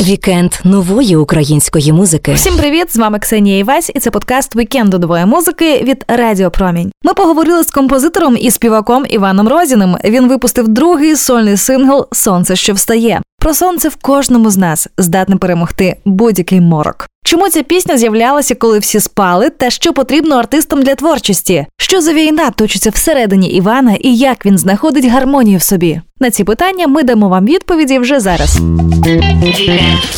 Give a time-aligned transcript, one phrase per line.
[0.00, 2.32] Вікенд нової української музики.
[2.32, 2.92] Всім привіт!
[2.94, 6.92] З вами Ксенія Івась, і це подкаст Вікенду нової музики від Радіо Промінь.
[7.04, 9.96] Ми поговорили з композитором і співаком Іваном Розіним.
[10.04, 13.20] Він випустив другий сольний сингл Сонце, що встає.
[13.38, 17.08] Про сонце в кожному з нас здатне перемогти будь-який морок.
[17.24, 21.66] Чому ця пісня з'являлася, коли всі спали, та що потрібно артистам для творчості?
[21.76, 26.00] Що за війна точиться всередині Івана і як він знаходить гармонію в собі?
[26.20, 28.58] На ці питання ми дамо вам відповіді вже зараз.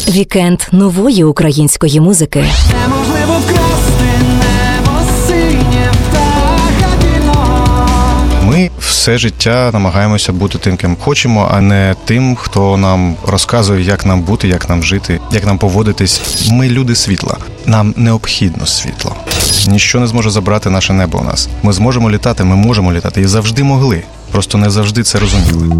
[0.08, 2.44] Вікенд нової української музики.
[2.82, 3.40] Неможливо
[9.04, 14.22] все життя намагаємося бути тим, ким хочемо, а не тим, хто нам розказує, як нам
[14.22, 16.48] бути, як нам жити, як нам поводитись.
[16.52, 17.36] Ми люди світла.
[17.66, 19.16] Нам необхідно світло.
[19.68, 21.48] Ніщо не зможе забрати наше небо у нас.
[21.62, 24.02] Ми зможемо літати, ми можемо літати і завжди могли.
[24.32, 25.76] Просто не завжди це розуміли.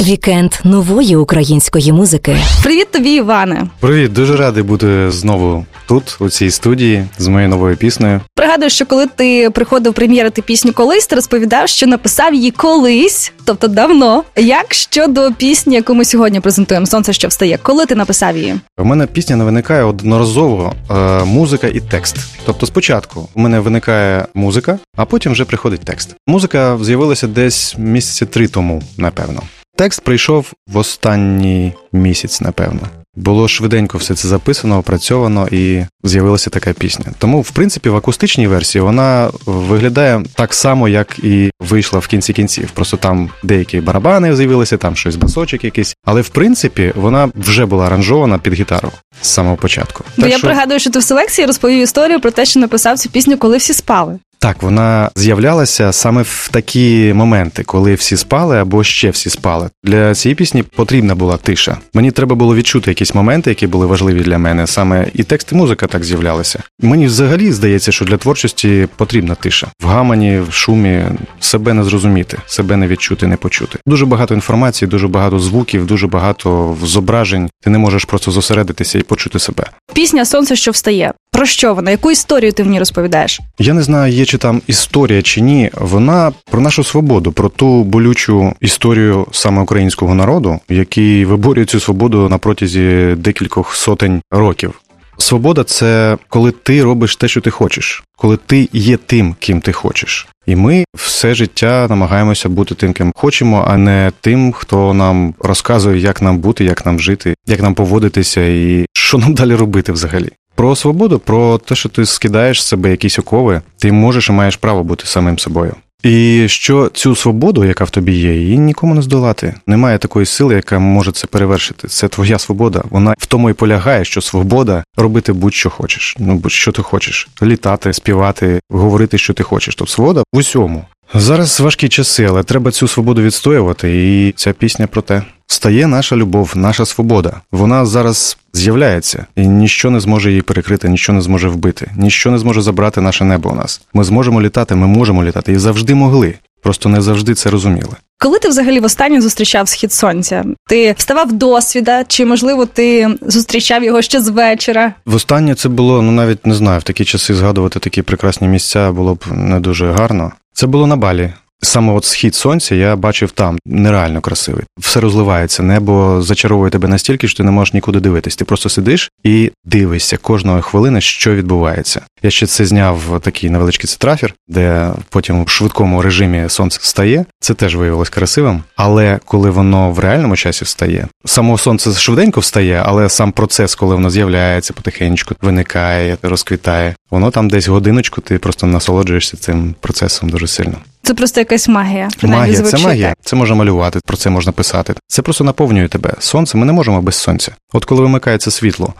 [0.00, 2.36] Вікенд нової української музики.
[2.62, 3.66] Привіт тобі, Іване.
[3.80, 8.20] Привіт, дуже радий бути знову тут, у цій студії, з моєю новою піснею.
[8.34, 13.68] Пригадую, що коли ти приходив прем'єрити пісню колись, ти розповідав, що написав її колись, тобто
[13.68, 14.24] давно.
[14.36, 18.54] Як щодо пісні, яку ми сьогодні презентуємо, сонце що встає, коли ти написав її?
[18.78, 22.16] У мене пісня не виникає одноразово е, музика і текст.
[22.46, 26.16] Тобто, спочатку у мене виникає музика, а потім вже приходить текст.
[26.26, 29.42] Музика з'явилася десь місяці три тому, напевно.
[29.76, 32.80] Текст прийшов в останній місяць, напевно.
[33.16, 37.04] Було швиденько все це записано, опрацьовано і з'явилася така пісня.
[37.18, 42.32] Тому, в принципі, в акустичній версії вона виглядає так само, як і вийшла в кінці
[42.32, 42.70] кінців.
[42.70, 45.96] Просто там деякі барабани з'явилися, там щось басочок якийсь.
[46.04, 48.90] Але в принципі вона вже була аранжована під гітару
[49.22, 50.04] з самого початку.
[50.16, 52.98] Бо Так я що- пригадую, що ти в селекції розповів історію про те, що написав
[52.98, 54.18] цю пісню, коли всі спали.
[54.46, 59.68] Так, вона з'являлася саме в такі моменти, коли всі спали або ще всі спали.
[59.84, 61.76] Для цієї пісні потрібна була тиша.
[61.94, 64.66] Мені треба було відчути якісь моменти, які були важливі для мене.
[64.66, 66.62] Саме і текст, і музика так з'являлися.
[66.80, 69.68] Мені взагалі здається, що для творчості потрібна тиша.
[69.82, 71.04] В гамані, в шумі
[71.40, 73.78] себе не зрозуміти, себе не відчути, не почути.
[73.86, 77.50] Дуже багато інформації, дуже багато звуків, дуже багато зображень.
[77.62, 79.66] Ти не можеш просто зосередитися і почути себе.
[79.94, 81.12] Пісня Сонце, що встає.
[81.36, 81.90] Про що вона?
[81.90, 83.40] Яку історію ти в ній розповідаєш?
[83.58, 85.70] Я не знаю, є чи там історія чи ні.
[85.74, 92.28] Вона про нашу свободу, про ту болючу історію саме українського народу, який виборює цю свободу
[92.28, 94.80] на протязі декількох сотень років.
[95.18, 99.72] Свобода це коли ти робиш те, що ти хочеш, коли ти є тим, ким ти
[99.72, 100.28] хочеш.
[100.46, 106.00] І ми все життя намагаємося бути тим, ким хочемо, а не тим, хто нам розказує,
[106.00, 110.30] як нам бути, як нам жити, як нам поводитися і що нам далі робити взагалі.
[110.56, 114.56] Про свободу, про те, що ти скидаєш з себе якісь окови, ти можеш і маєш
[114.56, 115.74] право бути самим собою.
[116.02, 119.54] І що цю свободу, яка в тобі є, її нікому не здолати.
[119.66, 121.88] Немає такої сили, яка може це перевершити.
[121.88, 122.82] Це твоя свобода.
[122.90, 126.16] Вона в тому і полягає, що свобода робити будь-що хочеш.
[126.18, 129.74] Ну будь-що ти хочеш: літати, співати, говорити, що ти хочеш.
[129.74, 130.84] Тобто свобода в усьому.
[131.14, 135.22] Зараз важкі часи, але треба цю свободу відстоювати, і ця пісня про те.
[135.46, 137.40] Стає наша любов, наша свобода.
[137.52, 142.38] Вона зараз з'являється, і ніщо не зможе її перекрити, ніщо не зможе вбити, ніщо не
[142.38, 143.80] зможе забрати наше небо у нас.
[143.94, 146.34] Ми зможемо літати, ми можемо літати і завжди могли.
[146.62, 147.92] Просто не завжди це розуміли.
[148.18, 150.44] Коли ти взагалі востаннє зустрічав схід сонця?
[150.68, 154.92] Ти вставав досвіда, чи можливо ти зустрічав його ще з вечора?
[155.06, 159.14] Востаннє це було, ну навіть не знаю, в такі часи згадувати такі прекрасні місця було
[159.14, 160.32] б не дуже гарно.
[160.56, 161.32] Це було на Балі.
[161.62, 164.64] Саме от схід сонця я бачив там нереально красивий.
[164.78, 168.36] Все розливається, небо зачаровує тебе настільки, що ти не можеш нікуди дивитись.
[168.36, 172.00] Ти просто сидиш і дивишся кожної хвилини, що відбувається.
[172.22, 177.24] Я ще це зняв такий невеличкий цитрафір, де потім в швидкому режимі сонце встає.
[177.40, 178.62] Це теж виявилось красивим.
[178.76, 183.94] Але коли воно в реальному часі встає, само сонце швиденько встає, але сам процес, коли
[183.94, 190.46] воно з'являється потихеньку, виникає, розквітає, воно там десь годиночку, ти просто насолоджуєшся цим процесом дуже
[190.46, 190.76] сильно.
[191.06, 192.08] Це просто якась магія.
[192.22, 193.08] Магія, це магія.
[193.08, 193.18] так.
[193.24, 194.94] Це можна малювати, про це можна писати.
[195.06, 196.14] Це просто наповнює тебе.
[196.18, 197.52] Сонце, ми не можемо без сонця.
[197.72, 198.94] От коли вимикається світло,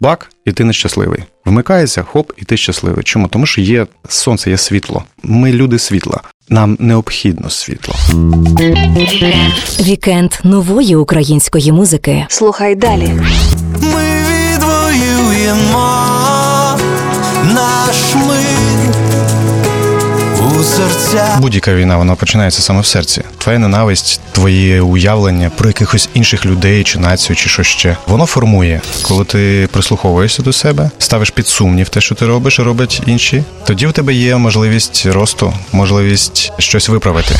[0.00, 1.22] бак, і ти нещасливий.
[1.44, 3.04] Вмикається, хоп, і ти щасливий.
[3.04, 3.28] Чому?
[3.28, 5.04] Тому що є сонце, є світло.
[5.22, 6.20] Ми люди світла.
[6.48, 7.94] Нам необхідно світло.
[9.80, 12.26] Вікенд нової української музики.
[12.28, 13.12] Слухай далі.
[13.82, 14.22] Ми
[14.54, 15.96] відвоюємо
[17.54, 18.49] наш мир.
[21.38, 23.22] Будь-яка війна вона починається саме в серці.
[23.38, 28.80] Твоя ненависть, твоє уявлення про якихось інших людей чи націю, чи що ще воно формує,
[29.02, 33.44] коли ти прислуховуєшся до себе, ставиш під сумнів те, що ти робиш, роблять інші.
[33.66, 37.34] Тоді в тебе є можливість росту, можливість щось виправити.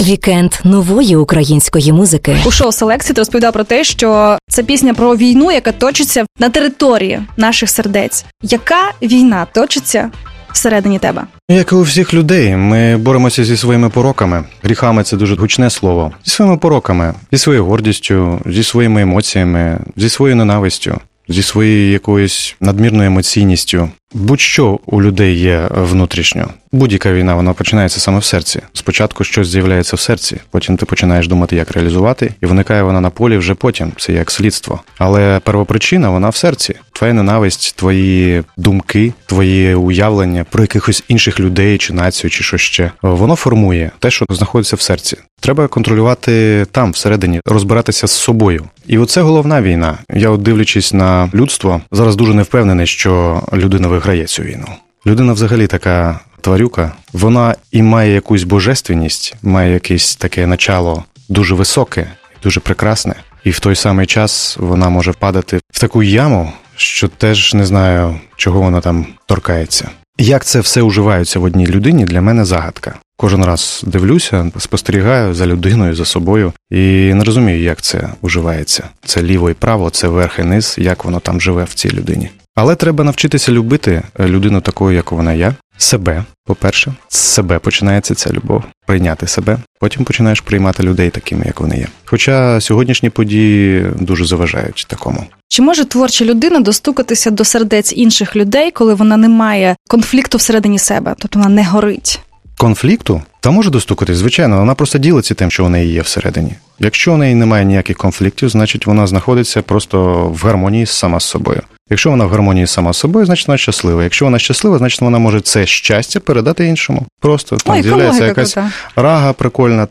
[0.00, 2.36] Вікенд нової української музики.
[2.44, 6.50] У шоу Селекції ти розповідав про те, що це пісня про війну, яка точиться на
[6.50, 8.24] території наших сердець.
[8.42, 10.10] Яка війна точиться
[10.56, 11.22] всередині тебе?
[11.50, 14.44] Як і у всіх людей, ми боремося зі своїми пороками.
[14.62, 16.12] Гріхами це дуже гучне слово.
[16.24, 20.98] Зі своїми пороками, зі своєю гордістю, зі своїми емоціями, зі своєю ненавистю,
[21.28, 23.88] зі своєю якоюсь надмірною емоційністю.
[24.12, 26.48] Будь-що у людей є внутрішньо.
[26.72, 28.60] Будь-яка війна вона починається саме в серці.
[28.72, 33.10] Спочатку щось з'являється в серці, потім ти починаєш думати, як реалізувати, і виникає вона на
[33.10, 33.92] полі вже потім.
[33.98, 34.80] Це як слідство.
[34.98, 36.74] Але первопричина вона в серці.
[36.92, 42.90] Твоя ненависть, твої думки, твої уявлення про якихось інших людей чи націю, чи що ще
[43.02, 45.16] воно формує те, що знаходиться в серці.
[45.40, 48.64] Треба контролювати там, всередині, розбиратися з собою.
[48.86, 49.98] І оце головна війна.
[50.10, 54.66] Я, от дивлячись на людство, зараз дуже не впевнений, що людина виграє цю війну.
[55.06, 62.06] Людина взагалі така тварюка, вона і має якусь божественність, має якесь таке начало дуже високе,
[62.42, 63.14] дуже прекрасне,
[63.44, 68.20] і в той самий час вона може впадати в таку яму, що теж не знаю,
[68.36, 69.90] чого вона там торкається.
[70.18, 72.94] Як це все уживається в одній людині, для мене загадка.
[73.16, 78.88] Кожен раз дивлюся, спостерігаю за людиною, за собою і не розумію, як це уживається.
[79.04, 82.30] Це ліво і право, це верх і низ, як воно там живе в цій людині.
[82.56, 86.24] Але треба навчитися любити е, людину такою, як вона є, себе.
[86.44, 89.58] По-перше, з себе починається ця любов, прийняти себе.
[89.80, 91.86] Потім починаєш приймати людей такими, як вони є.
[92.04, 95.24] Хоча сьогоднішні події дуже заважають такому.
[95.48, 100.78] Чи може творча людина достукатися до сердець інших людей, коли вона не має конфлікту всередині
[100.78, 102.20] себе, тобто вона не горить?
[102.56, 106.52] Конфлікту та може достукатись, звичайно, вона просто ділиться тим, що у неї є всередині.
[106.78, 111.62] Якщо у неї немає ніяких конфліктів, значить вона знаходиться просто в гармонії сама з собою.
[111.90, 114.04] Якщо вона в гармонії сама з собою, значить вона щаслива.
[114.04, 117.06] Якщо вона щаслива, значить вона може це щастя передати іншому.
[117.20, 118.70] Просто там Ой, з'являється якась крута.
[118.96, 119.88] рага прикольна.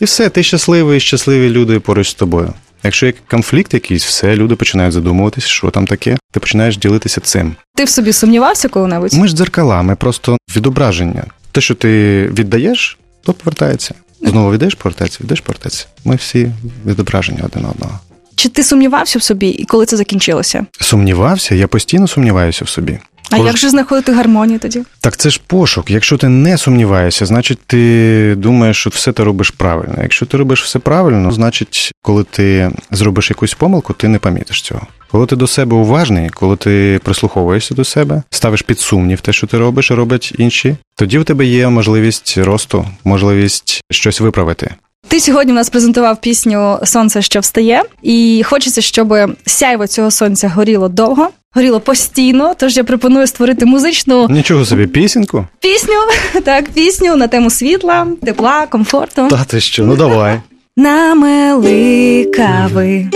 [0.00, 2.52] І все, ти щасливий, щасливі люди поруч з тобою.
[2.84, 6.16] Якщо є конфлікт якийсь, все, люди починають задумуватися, що там таке.
[6.32, 7.56] Ти починаєш ділитися цим.
[7.76, 9.12] Ти в собі сумнівався коли-небудь?
[9.14, 11.24] Ми ж дзеркала, ми просто відображення.
[11.52, 13.94] Те, що ти віддаєш, то повертається.
[14.22, 15.86] Знову віддаєш, повертається, віддаєш, повертається.
[16.04, 16.52] Ми всі
[16.86, 17.98] відображення один одного.
[18.36, 20.66] Чи ти сумнівався в собі, і коли це закінчилося?
[20.80, 22.98] Сумнівався, я постійно сумніваюся в собі.
[23.30, 24.82] А Кож- як же знаходити гармонію тоді?
[25.00, 25.90] Так це ж пошук.
[25.90, 29.94] Якщо ти не сумніваєшся, значить ти думаєш, що все ти робиш правильно.
[30.02, 34.86] Якщо ти робиш все правильно, значить, коли ти зробиш якусь помилку, ти не помітиш цього.
[35.10, 39.46] Коли ти до себе уважний, коли ти прислуховуєшся до себе, ставиш під сумнів те, що
[39.46, 44.74] ти робиш, роблять інші, тоді в тебе є можливість росту, можливість щось виправити.
[45.14, 49.14] Ти сьогодні в нас презентував пісню Сонце, що встає, і хочеться, щоб
[49.46, 52.54] сяйво цього сонця горіло довго, горіло постійно.
[52.58, 55.46] Тож я пропоную створити музичну Нічого собі пісеньку.
[55.60, 55.94] пісню,
[56.44, 59.28] так, пісню на тему світла, тепла, комфорту.
[59.30, 60.40] Та ти що, ну давай.
[60.76, 63.06] Намели кави,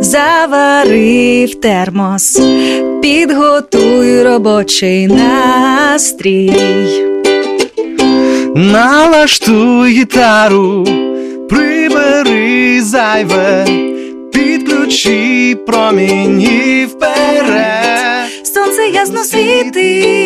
[0.00, 2.40] завари в термос,
[3.02, 6.52] підготуй робочий настрій.
[8.54, 10.86] Налаштуй гітару,
[11.48, 13.66] прибери зайве,
[14.32, 18.46] підключи проміні вперед.
[18.54, 20.23] Сонце ясно світить,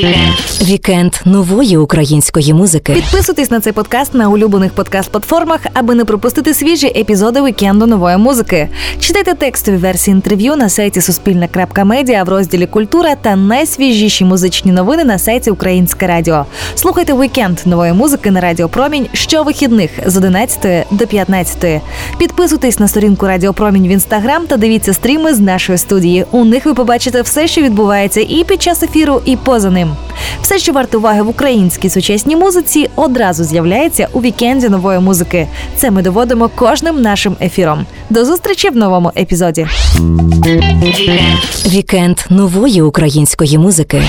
[0.00, 0.49] Yeah.
[0.62, 2.92] Вікенд нової української музики.
[2.92, 8.68] Підписуйтесь на цей подкаст на улюблених подкаст-платформах, аби не пропустити свіжі епізоди вікенду нової музики.
[9.00, 15.18] Читайте текстові версії інтерв'ю на сайті Суспільне.Медіа в розділі Культура та найсвіжіші музичні новини на
[15.18, 16.46] сайті Українське Радіо.
[16.74, 21.82] Слухайте вікенд нової музики на Радіо Промінь щовихідних з 11 до 15.
[22.18, 26.24] Підписуйтесь на сторінку Радіо Промінь в інстаграм та дивіться стріми з нашої студії.
[26.30, 29.90] У них ви побачите все, що відбувається і під час ефіру, і поза ним.
[30.42, 35.48] Все, що варто уваги в українській сучасній музиці, одразу з'являється у вікенді нової музики.
[35.76, 37.86] Це ми доводимо кожним нашим ефіром.
[38.10, 39.66] До зустрічі в новому епізоді.
[41.66, 44.02] Вікенд нової української музики.